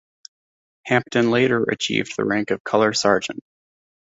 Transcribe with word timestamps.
Hampton 0.87 1.29
later 1.29 1.61
achieved 1.65 2.15
the 2.17 2.25
rank 2.25 2.49
of 2.49 2.63
colour 2.63 2.91
sergeant. 2.91 3.43